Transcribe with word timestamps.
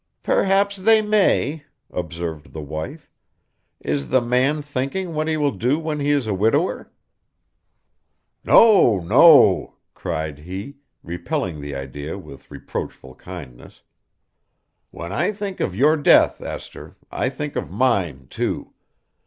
'Perhaps 0.23 0.77
they 0.77 0.99
may,' 0.99 1.63
observed 1.91 2.53
the 2.53 2.59
wife. 2.63 3.07
'Is 3.81 4.09
the 4.09 4.19
man 4.19 4.63
thinking 4.63 5.13
what 5.13 5.27
he 5.27 5.37
will 5.37 5.51
do 5.51 5.77
when 5.77 5.99
he 5.99 6.09
is 6.09 6.25
a 6.25 6.33
widower?' 6.33 6.91
'No, 8.43 8.97
no!' 8.97 9.75
cried 9.93 10.39
he, 10.39 10.77
repelling 11.03 11.61
the 11.61 11.75
idea 11.75 12.17
with 12.17 12.49
reproachful 12.49 13.13
kindness. 13.13 13.83
'When 14.89 15.11
I 15.11 15.31
think 15.31 15.59
of 15.59 15.75
your 15.75 15.95
death, 15.97 16.41
Esther, 16.41 16.95
I 17.11 17.29
think 17.29 17.55
of 17.55 17.69
mine, 17.69 18.25
too. 18.31 18.73